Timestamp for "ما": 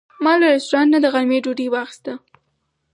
0.23-0.33